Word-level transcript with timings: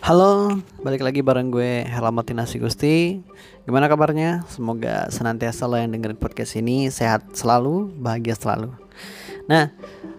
Halo, 0.00 0.56
balik 0.80 1.04
lagi 1.04 1.20
bareng 1.20 1.52
gue 1.52 1.84
Herlamatin 1.84 2.40
Nasi 2.40 2.56
Gusti. 2.56 3.20
Gimana 3.68 3.84
kabarnya? 3.84 4.40
Semoga 4.48 5.12
senantiasa 5.12 5.68
lo 5.68 5.76
yang 5.76 5.92
dengerin 5.92 6.16
podcast 6.16 6.56
ini 6.56 6.88
sehat 6.88 7.36
selalu, 7.36 7.92
bahagia 8.00 8.32
selalu. 8.32 8.72
Nah, 9.44 9.68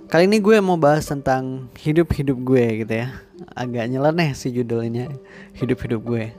kali 0.05 0.29
ini 0.29 0.37
gue 0.37 0.61
mau 0.61 0.77
bahas 0.77 1.09
tentang 1.09 1.65
hidup-hidup 1.81 2.37
gue 2.45 2.85
gitu 2.85 2.93
ya. 2.93 3.09
Agak 3.57 3.89
nyeleneh 3.89 4.37
sih 4.37 4.53
judulnya, 4.53 5.09
hidup-hidup 5.57 6.01
gue. 6.05 6.29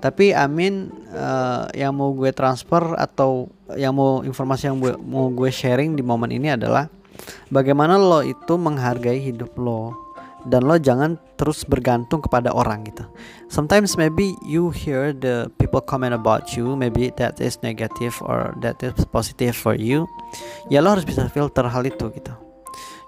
Tapi 0.00 0.32
Amin 0.32 0.88
uh, 1.12 1.68
yang 1.76 1.92
mau 1.92 2.16
gue 2.16 2.32
transfer 2.32 2.96
atau 2.96 3.52
yang 3.76 3.92
mau 3.92 4.24
informasi 4.24 4.72
yang 4.72 4.80
gue, 4.80 4.96
mau 4.96 5.28
gue 5.28 5.52
sharing 5.52 5.92
di 5.92 6.00
momen 6.00 6.32
ini 6.32 6.56
adalah 6.56 6.88
Bagaimana 7.48 7.96
lo 7.96 8.20
itu 8.22 8.54
menghargai 8.60 9.18
hidup 9.18 9.56
lo 9.58 10.07
dan 10.46 10.62
lo 10.62 10.78
jangan 10.78 11.18
terus 11.34 11.66
bergantung 11.66 12.22
kepada 12.22 12.54
orang 12.54 12.86
gitu. 12.86 13.02
Sometimes 13.50 13.98
maybe 13.98 14.38
you 14.46 14.70
hear 14.70 15.10
the 15.10 15.50
people 15.58 15.82
comment 15.82 16.14
about 16.14 16.54
you, 16.54 16.78
maybe 16.78 17.10
that 17.18 17.42
is 17.42 17.58
negative 17.66 18.14
or 18.22 18.54
that 18.62 18.78
is 18.84 18.94
positive 19.10 19.58
for 19.58 19.74
you. 19.74 20.06
Ya 20.70 20.78
lo 20.78 20.94
harus 20.94 21.02
bisa 21.02 21.26
filter 21.26 21.66
hal 21.66 21.82
itu 21.86 22.10
gitu. 22.14 22.34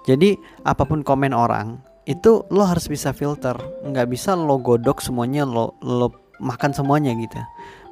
Jadi 0.03 0.35
apa 0.65 0.83
pun 0.83 1.05
komen 1.05 1.31
orang 1.31 1.79
itu 2.09 2.43
lo 2.49 2.65
harus 2.65 2.89
bisa 2.89 3.13
filter, 3.13 3.53
nggak 3.85 4.09
bisa 4.09 4.33
lo 4.33 4.57
godok 4.57 4.99
semuanya 4.99 5.45
lo 5.45 5.77
lo 5.85 6.11
makan 6.41 6.73
semuanya 6.73 7.13
gitu. 7.13 7.37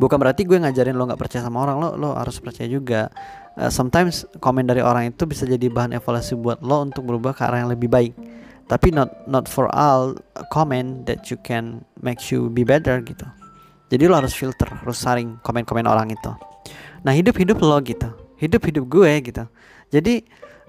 Bukan 0.02 0.18
berarti 0.18 0.42
gue 0.44 0.58
ngajarin 0.58 0.98
lo 0.98 1.06
nggak 1.06 1.22
percaya 1.22 1.46
sama 1.46 1.62
orang, 1.64 1.78
lo 1.78 1.90
lo 1.94 2.10
harus 2.18 2.42
percaya 2.42 2.66
juga. 2.66 3.14
Uh, 3.60 3.70
sometimes 3.70 4.26
komen 4.40 4.66
dari 4.66 4.80
orang 4.80 5.12
itu 5.12 5.28
bisa 5.28 5.44
jadi 5.44 5.68
bahan 5.70 5.92
evaluasi 5.94 6.34
buat 6.40 6.64
lo 6.64 6.82
untuk 6.82 7.06
berubah 7.06 7.36
ke 7.36 7.44
arah 7.44 7.62
yang 7.62 7.70
lebih 7.70 7.92
baik 7.92 8.14
tapi 8.70 8.94
not 8.94 9.26
not 9.26 9.50
for 9.50 9.66
all 9.74 10.14
comment 10.54 11.10
that 11.10 11.34
you 11.34 11.38
can 11.42 11.82
make 12.06 12.30
you 12.30 12.54
be 12.54 12.62
better 12.62 13.02
gitu. 13.02 13.26
Jadi 13.90 14.06
lo 14.06 14.22
harus 14.22 14.38
filter 14.38 14.70
harus 14.70 15.02
saring 15.02 15.42
komen-komen 15.42 15.90
orang 15.90 16.14
itu. 16.14 16.30
Nah 17.02 17.18
hidup-hidup 17.18 17.58
lo 17.58 17.82
gitu. 17.82 18.14
Hidup-hidup 18.38 18.86
gue 18.86 19.12
gitu. 19.26 19.44
Jadi 19.90 20.22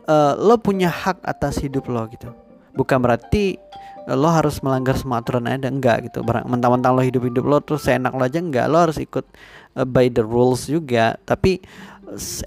uh, 0.08 0.32
lo 0.40 0.56
punya 0.56 0.88
hak 0.88 1.20
atas 1.20 1.60
hidup 1.60 1.92
lo 1.92 2.08
gitu. 2.08 2.32
Bukan 2.72 2.96
berarti 3.04 3.60
uh, 4.08 4.16
lo 4.16 4.32
harus 4.32 4.64
melanggar 4.64 4.96
semua 4.96 5.20
aturan 5.20 5.44
ada 5.44 5.68
enggak 5.68 6.08
gitu. 6.08 6.24
Mentang-mentang 6.24 6.96
lo 6.96 7.04
hidup-hidup 7.04 7.44
lo 7.44 7.60
terus 7.60 7.84
seenak 7.84 8.16
lo 8.16 8.24
aja 8.24 8.40
enggak. 8.40 8.64
Lo 8.72 8.80
harus 8.80 8.96
ikut 8.96 9.28
uh, 9.76 9.84
by 9.84 10.08
the 10.08 10.24
rules 10.24 10.64
juga. 10.64 11.20
Tapi 11.28 11.60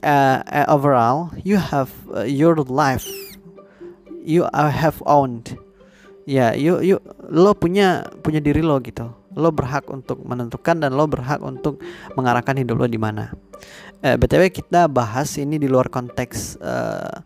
uh, 0.02 0.66
overall 0.66 1.30
you 1.46 1.62
have 1.62 1.94
uh, 2.10 2.26
your 2.26 2.58
life 2.66 3.06
you 4.24 4.48
have 4.56 4.98
owned. 5.04 5.60
Ya 6.24 6.56
you 6.56 6.80
you 6.80 6.98
lo 7.28 7.52
punya 7.52 8.08
punya 8.24 8.40
diri 8.40 8.64
lo 8.64 8.80
gitu. 8.80 9.12
Lo 9.36 9.52
berhak 9.52 9.92
untuk 9.92 10.24
menentukan 10.24 10.80
dan 10.80 10.96
lo 10.96 11.04
berhak 11.04 11.44
untuk 11.44 11.84
mengarahkan 12.16 12.56
hidup 12.64 12.80
lo 12.80 12.88
di 12.88 12.98
mana. 12.98 13.36
Eh, 14.04 14.16
btw 14.16 14.52
kita 14.52 14.88
bahas 14.88 15.36
ini 15.40 15.56
di 15.56 15.72
luar 15.72 15.88
konteks 15.88 16.60
uh, 16.60 17.24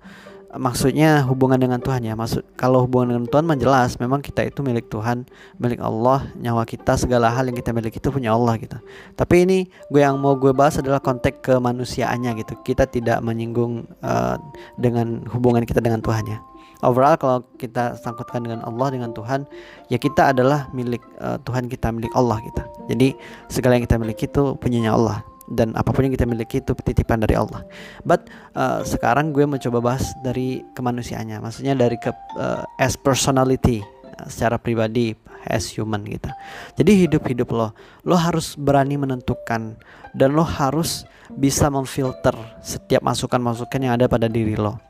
maksudnya 0.57 1.25
hubungan 1.25 1.57
dengan 1.61 1.77
Tuhan 1.77 2.05
ya. 2.05 2.17
Maksud 2.17 2.57
kalau 2.57 2.85
hubungan 2.85 3.13
dengan 3.17 3.29
Tuhan 3.29 3.45
menjelas 3.45 4.01
memang 4.01 4.21
kita 4.21 4.45
itu 4.49 4.65
milik 4.65 4.89
Tuhan 4.89 5.29
milik 5.61 5.77
Allah 5.77 6.25
nyawa 6.37 6.65
kita 6.65 6.97
segala 6.97 7.29
hal 7.29 7.49
yang 7.49 7.57
kita 7.57 7.73
miliki 7.73 8.01
itu 8.01 8.09
punya 8.09 8.33
Allah 8.33 8.57
gitu. 8.57 8.77
Tapi 9.13 9.35
ini 9.45 9.59
gue 9.93 10.01
yang 10.01 10.17
mau 10.17 10.33
gue 10.37 10.53
bahas 10.53 10.81
adalah 10.81 11.01
konteks 11.01 11.45
kemanusiaannya 11.45 12.33
gitu. 12.45 12.53
Kita 12.65 12.89
tidak 12.89 13.21
menyinggung 13.21 13.85
uh, 14.01 14.41
dengan 14.77 15.21
hubungan 15.29 15.65
kita 15.65 15.81
dengan 15.81 16.01
Tuhan 16.01 16.25
ya 16.25 16.41
overall 16.85 17.17
kalau 17.17 17.45
kita 17.57 17.97
sangkutkan 17.97 18.45
dengan 18.45 18.61
Allah 18.65 18.87
dengan 18.93 19.11
Tuhan 19.13 19.45
ya 19.89 19.97
kita 19.97 20.35
adalah 20.35 20.69
milik 20.73 21.01
uh, 21.21 21.37
Tuhan 21.41 21.69
kita 21.71 21.89
milik 21.93 22.13
Allah 22.13 22.41
kita 22.41 22.63
jadi 22.87 23.17
segala 23.49 23.77
yang 23.77 23.85
kita 23.85 23.97
miliki 23.97 24.25
itu 24.29 24.55
punyanya 24.57 24.93
Allah 24.93 25.23
dan 25.47 25.71
apa 25.79 25.95
pun 25.95 26.03
yang 26.03 26.11
kita 26.11 26.27
miliki 26.27 26.59
itu 26.59 26.75
titipan 26.83 27.23
dari 27.23 27.39
Allah. 27.39 27.63
But 28.03 28.27
uh, 28.51 28.83
sekarang 28.83 29.31
gue 29.31 29.47
mencoba 29.47 29.79
bahas 29.79 30.11
dari 30.19 30.59
kemanusiaannya, 30.75 31.39
maksudnya 31.39 31.71
dari 31.71 31.95
ke 31.95 32.11
uh, 32.35 32.67
as 32.75 32.99
personality 32.99 33.79
secara 34.27 34.59
pribadi 34.59 35.15
as 35.47 35.71
human 35.71 36.03
gitu. 36.03 36.27
Jadi 36.75 37.07
hidup-hidup 37.07 37.47
lo, 37.55 37.71
lo 38.03 38.15
harus 38.19 38.59
berani 38.59 38.99
menentukan 38.99 39.79
dan 40.11 40.29
lo 40.35 40.43
harus 40.43 41.07
bisa 41.31 41.71
memfilter 41.71 42.35
setiap 42.59 43.03
masukan-masukan 43.03 43.79
yang 43.79 43.93
ada 43.95 44.11
pada 44.11 44.27
diri 44.27 44.59
lo. 44.59 44.86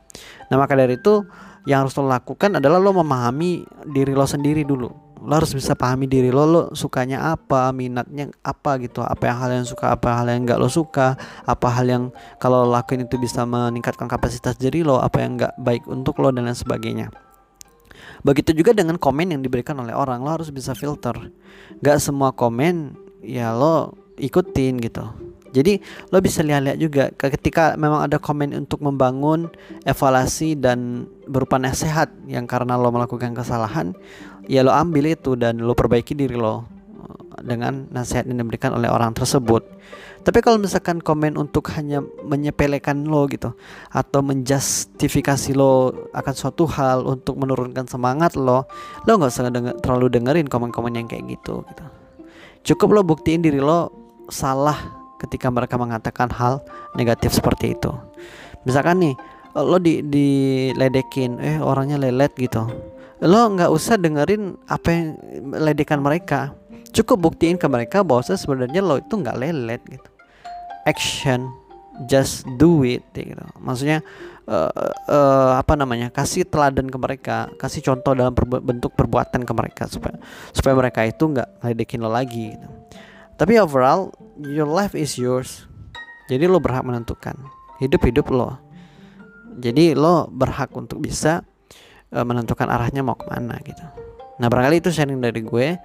Nah 0.48 0.56
maka 0.56 0.74
dari 0.74 0.96
itu 0.96 1.24
yang 1.68 1.84
harus 1.84 1.92
lo 2.00 2.08
lakukan 2.08 2.56
adalah 2.56 2.80
lo 2.80 2.96
memahami 2.96 3.66
diri 3.92 4.16
lo 4.16 4.24
sendiri 4.24 4.64
dulu. 4.64 4.88
Lo 5.18 5.32
harus 5.34 5.52
bisa 5.52 5.74
pahami 5.74 6.06
diri 6.06 6.32
lo 6.32 6.44
lo 6.46 6.62
sukanya 6.72 7.34
apa 7.34 7.68
minatnya 7.76 8.32
apa 8.40 8.80
gitu. 8.80 9.04
Apa 9.04 9.28
yang 9.28 9.38
hal 9.42 9.50
yang 9.62 9.66
suka 9.68 9.92
apa 9.92 10.08
hal 10.16 10.26
yang 10.32 10.48
enggak 10.48 10.60
lo 10.62 10.70
suka. 10.72 11.18
Apa 11.44 11.68
hal 11.74 11.86
yang 11.90 12.04
kalau 12.40 12.64
lo 12.64 12.72
lakuin 12.72 13.04
itu 13.04 13.20
bisa 13.20 13.44
meningkatkan 13.44 14.08
kapasitas 14.08 14.56
diri 14.56 14.80
lo 14.80 14.96
apa 15.02 15.20
yang 15.20 15.36
enggak 15.36 15.52
baik 15.60 15.84
untuk 15.84 16.16
lo 16.22 16.32
dan 16.32 16.48
lain 16.48 16.56
sebagainya. 16.56 17.12
Begitu 18.24 18.50
juga 18.56 18.74
dengan 18.74 18.98
komen 18.98 19.34
yang 19.36 19.42
diberikan 19.44 19.78
oleh 19.78 19.92
orang 19.92 20.24
lo 20.24 20.40
harus 20.40 20.48
bisa 20.48 20.72
filter. 20.72 21.14
Gak 21.84 21.98
semua 22.00 22.32
komen 22.32 22.96
ya 23.22 23.52
lo 23.52 23.94
ikutin 24.18 24.82
gitu 24.82 25.28
jadi 25.58 25.82
lo 26.14 26.22
bisa 26.22 26.46
lihat-lihat 26.46 26.78
juga 26.78 27.04
ketika 27.18 27.74
memang 27.74 28.06
ada 28.06 28.22
komen 28.22 28.54
untuk 28.54 28.78
membangun 28.78 29.50
evaluasi 29.82 30.54
dan 30.54 31.10
berupa 31.26 31.58
nasihat 31.58 32.06
yang 32.30 32.46
karena 32.46 32.78
lo 32.78 32.94
melakukan 32.94 33.34
kesalahan, 33.34 33.90
ya 34.46 34.62
lo 34.62 34.70
ambil 34.70 35.10
itu 35.10 35.34
dan 35.34 35.58
lo 35.58 35.74
perbaiki 35.74 36.14
diri 36.14 36.38
lo 36.38 36.62
eh, 36.94 37.42
dengan 37.42 37.90
nasihat 37.90 38.30
yang 38.30 38.38
diberikan 38.38 38.70
oleh 38.70 38.86
orang 38.86 39.10
tersebut. 39.18 39.66
Tapi 40.22 40.44
kalau 40.44 40.62
misalkan 40.62 41.02
komen 41.02 41.34
untuk 41.40 41.72
hanya 41.74 42.04
menyepelekan 42.04 43.06
lo 43.06 43.26
gitu 43.26 43.54
atau 43.90 44.20
menjustifikasi 44.20 45.56
lo 45.56 45.90
akan 46.12 46.34
suatu 46.34 46.68
hal 46.70 47.02
untuk 47.02 47.34
menurunkan 47.34 47.88
semangat 47.90 48.38
lo, 48.38 48.68
lo 49.08 49.10
nggak 49.10 49.30
usah 49.30 49.50
denger, 49.50 49.74
terlalu 49.82 50.06
dengerin 50.12 50.46
komen-komen 50.46 51.02
yang 51.02 51.06
kayak 51.10 51.34
gitu. 51.34 51.66
gitu. 51.66 51.84
Cukup 52.74 53.00
lo 53.00 53.00
buktiin 53.06 53.40
diri 53.40 53.62
lo 53.62 53.88
salah 54.28 54.97
ketika 55.18 55.50
mereka 55.50 55.74
mengatakan 55.76 56.30
hal 56.30 56.62
negatif 56.94 57.34
seperti 57.34 57.74
itu. 57.74 57.90
Misalkan 58.62 59.02
nih 59.02 59.14
lo 59.58 59.78
di 59.82 60.04
diledekin, 60.04 61.42
eh 61.42 61.58
orangnya 61.58 61.98
lelet 61.98 62.30
gitu. 62.38 62.62
Lo 63.24 63.40
nggak 63.50 63.70
usah 63.70 63.98
dengerin 63.98 64.54
apa 64.70 64.88
yang 64.94 65.06
ledekan 65.50 65.98
mereka. 65.98 66.54
Cukup 66.94 67.30
buktiin 67.30 67.58
ke 67.58 67.66
mereka 67.66 68.06
bahwa 68.06 68.22
sebenarnya 68.22 68.80
lo 68.80 69.02
itu 69.02 69.14
nggak 69.18 69.38
lelet 69.38 69.82
gitu. 69.90 70.08
Action, 70.86 71.50
just 72.06 72.46
do 72.56 72.86
it 72.86 73.02
gitu. 73.12 73.42
Maksudnya 73.58 74.00
uh, 74.46 74.70
uh, 75.10 75.52
apa 75.58 75.74
namanya? 75.74 76.08
Kasih 76.14 76.46
teladan 76.46 76.86
ke 76.86 76.98
mereka, 76.98 77.50
kasih 77.58 77.82
contoh 77.82 78.14
dalam 78.14 78.32
perbu 78.32 78.62
bentuk 78.62 78.94
perbuatan 78.94 79.42
ke 79.42 79.52
mereka 79.52 79.84
supaya 79.90 80.16
supaya 80.54 80.74
mereka 80.78 81.02
itu 81.04 81.24
nggak 81.26 81.48
ledekin 81.66 82.00
lo 82.00 82.10
lagi 82.10 82.54
gitu. 82.54 82.68
Tapi 83.38 83.54
overall 83.62 84.10
your 84.42 84.66
life 84.66 84.98
is 84.98 85.14
yours. 85.14 85.70
Jadi 86.26 86.50
lo 86.50 86.58
berhak 86.58 86.82
menentukan 86.82 87.38
hidup 87.78 88.02
hidup 88.02 88.26
lo. 88.34 88.58
Jadi 89.62 89.94
lo 89.94 90.26
berhak 90.26 90.74
untuk 90.74 90.98
bisa 90.98 91.46
uh, 92.10 92.26
menentukan 92.26 92.66
arahnya 92.66 93.06
mau 93.06 93.14
ke 93.14 93.30
mana 93.30 93.54
gitu. 93.62 93.80
Nah 94.42 94.50
barangkali 94.50 94.82
itu 94.82 94.90
sharing 94.90 95.22
dari 95.22 95.46
gue. 95.46 95.78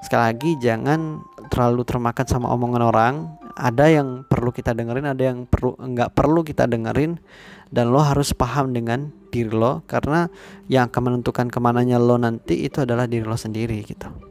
Sekali 0.00 0.22
lagi 0.22 0.50
jangan 0.62 1.20
terlalu 1.50 1.82
termakan 1.82 2.26
sama 2.30 2.46
omongan 2.54 2.82
orang. 2.86 3.14
Ada 3.58 3.90
yang 3.90 4.24
perlu 4.24 4.54
kita 4.54 4.72
dengerin, 4.72 5.10
ada 5.10 5.20
yang 5.34 5.44
perlu 5.50 5.74
nggak 5.76 6.14
perlu 6.14 6.46
kita 6.46 6.70
dengerin. 6.70 7.18
Dan 7.70 7.90
lo 7.90 8.02
harus 8.06 8.30
paham 8.34 8.70
dengan 8.70 9.10
diri 9.34 9.50
lo 9.50 9.82
karena 9.86 10.30
yang 10.70 10.90
akan 10.90 11.02
menentukan 11.10 11.50
ke 11.50 11.58
mananya 11.58 11.98
lo 11.98 12.18
nanti 12.18 12.66
itu 12.66 12.86
adalah 12.86 13.10
diri 13.10 13.26
lo 13.26 13.34
sendiri 13.34 13.82
gitu. 13.82 14.29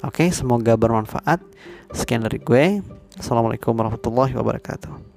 Oke, 0.00 0.32
semoga 0.32 0.80
bermanfaat. 0.80 1.44
Sekian 1.92 2.24
dari 2.24 2.40
gue. 2.40 2.80
Assalamualaikum 3.20 3.76
warahmatullahi 3.76 4.32
wabarakatuh. 4.32 5.09